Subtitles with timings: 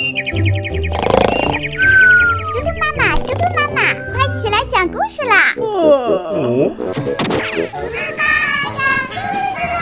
[0.00, 0.06] 嘟
[2.62, 5.52] 嘟妈妈，嘟嘟妈妈，快起来讲故事啦！
[5.54, 5.68] 嘟嘟
[7.92, 8.24] 妈妈
[8.72, 9.12] 讲故
[9.52, 9.78] 事啦！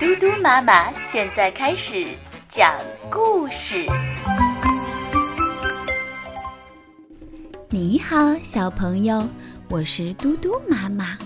[0.00, 2.16] 嘟嘟妈妈现在开始
[2.56, 2.74] 讲
[3.10, 3.84] 故事。
[7.68, 9.22] 你好，小朋友，
[9.68, 11.18] 我是嘟嘟妈妈。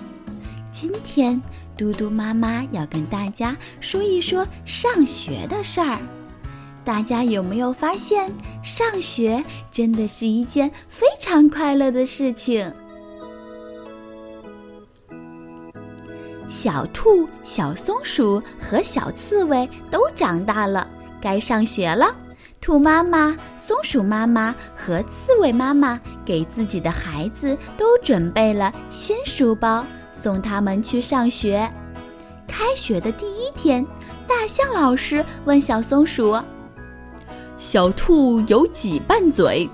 [0.73, 1.41] 今天，
[1.77, 5.97] 嘟嘟妈妈要跟大家说一说上学的事儿。
[6.85, 8.31] 大家有没有发现，
[8.63, 12.71] 上学真的是一件非常快乐的事情？
[16.47, 20.87] 小兔、小松鼠和小刺猬都长大了，
[21.21, 22.15] 该上学了。
[22.61, 31.71] 兔妈妈、松鼠妈妈和刺猬妈妈给自己的孩子都准备了新书包，送他们去上学。
[32.47, 33.85] 开学的第一天，
[34.29, 36.39] 大象老师问小松鼠。
[37.67, 39.69] 小兔有几瓣嘴？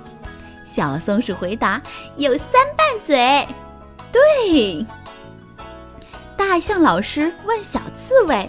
[0.64, 1.82] 小松鼠回答
[2.16, 3.44] ：“有三瓣嘴。”
[4.12, 4.86] 对。
[6.36, 8.48] 大象老师问小刺猬：“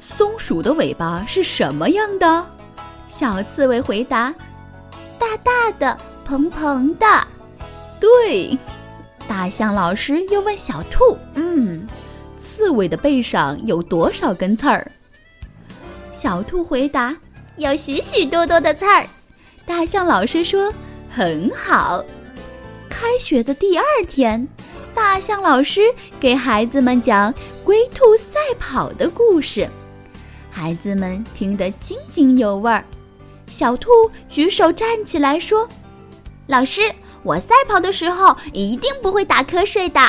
[0.00, 2.46] 松鼠的尾巴是什么样的？”
[3.08, 4.32] 小刺猬回答
[5.18, 7.06] ：“大大的，蓬蓬的。”
[7.98, 8.56] 对。
[9.26, 11.84] 大象老师又问小兔：“嗯，
[12.38, 14.88] 刺猬的背上有多少根刺儿？”
[16.12, 17.16] 小兔回答。
[17.56, 19.06] 有许许多多的刺儿，
[19.66, 20.72] 大象老师说
[21.14, 22.02] ：“很好。”
[22.88, 24.48] 开学的第二天，
[24.94, 25.82] 大象老师
[26.18, 29.68] 给孩子们讲龟兔赛跑的故事，
[30.50, 32.82] 孩子们听得津津有味儿。
[33.46, 33.90] 小兔
[34.30, 35.68] 举手站起来说
[36.48, 36.80] ：“老师，
[37.22, 40.00] 我赛跑的时候一定不会打瞌睡的。”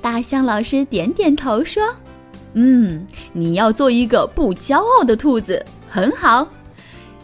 [0.00, 1.92] 大象老师点点头说
[2.54, 5.64] ：“嗯，你要做一个不骄傲的兔子。”
[5.98, 6.46] 很好，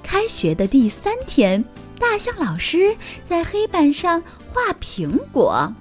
[0.03, 1.65] 开学的第三天，
[1.97, 2.93] 大象老师
[3.25, 4.21] 在黑板上
[4.53, 5.73] 画苹果，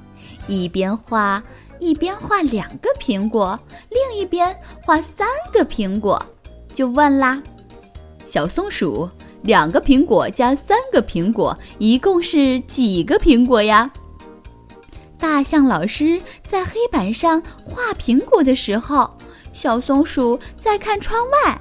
[0.48, 1.42] 一边画
[1.80, 3.60] 一边画两个苹果，
[3.90, 6.24] 另一边画三个苹果，
[6.72, 7.42] 就问啦
[8.28, 9.10] ：“小松鼠，
[9.42, 13.92] 两个苹果加三个苹果，一共是几个苹果呀？”
[15.18, 19.10] 大象老师在黑板上画苹果的时候，
[19.52, 21.60] 小松鼠在看窗外。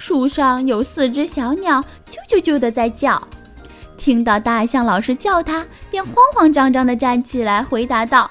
[0.00, 3.22] 树上有四只小鸟，啾啾啾的在叫。
[3.98, 8.28] 听到大象老师叫它，便慌慌张张地站起来，回答道：“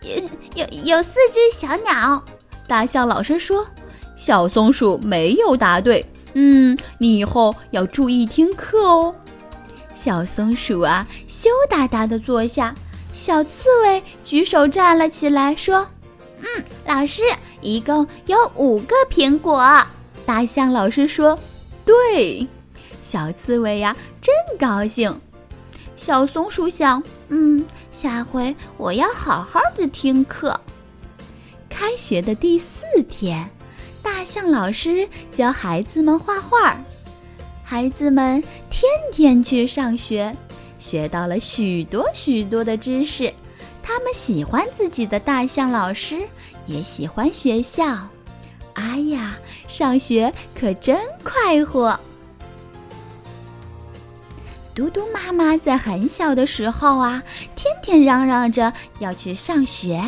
[0.00, 2.24] 有有有四只小鸟。”
[2.66, 3.66] 大象老师说
[4.16, 9.14] ：“小松鼠没有答对，嗯，你以后要注意听课哦。”
[9.94, 12.74] 小松鼠啊，羞答答地坐下。
[13.12, 15.86] 小刺猬举手站了起来，说
[16.40, 17.22] ：“嗯，老师，
[17.60, 19.62] 一共有五个苹果。”
[20.30, 21.36] 大象老师说
[21.84, 22.46] ：“对，
[23.02, 25.20] 小刺猬呀，真高兴。”
[25.96, 30.56] 小松鼠想：“嗯，下回我要好好的听课。”
[31.68, 33.44] 开学的第四天，
[34.04, 36.80] 大象老师教孩子们画画，
[37.64, 40.32] 孩子们天天去上学，
[40.78, 43.34] 学到了许多许多的知识。
[43.82, 46.20] 他们喜欢自己的大象老师，
[46.68, 47.98] 也喜欢学校。
[48.74, 49.29] 哎呀，
[49.70, 51.96] 上学可真快活！
[54.74, 57.22] 嘟嘟妈妈在很小的时候啊，
[57.54, 60.02] 天天嚷嚷着要去上学。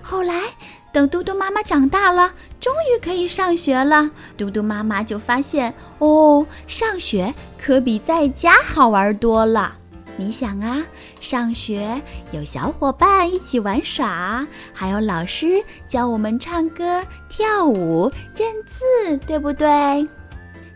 [0.00, 0.44] 后来，
[0.92, 9.76] 等嘟嘟妈妈长大了，终于可以上学了，嘟嘟妈妈就发现，哦，上学可比在家好玩多了。
[10.16, 10.84] 你想啊，
[11.20, 12.00] 上学
[12.32, 20.06] 有小伙伴一起玩耍，还有老师教我们唱歌、跳舞、认字，对不对？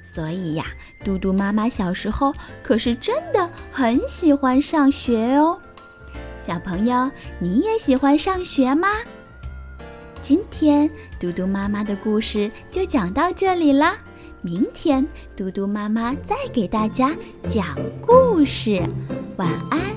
[0.03, 0.65] 所以呀，
[1.05, 2.33] 嘟嘟妈妈小时候
[2.63, 5.59] 可是真的很喜欢上学哦。
[6.41, 8.89] 小朋友，你也喜欢上学吗？
[10.23, 13.97] 今天嘟嘟妈妈的故事就讲到这里啦。
[14.43, 17.15] 明天，嘟嘟妈妈再给大家
[17.45, 18.83] 讲故事。
[19.36, 19.96] 晚安。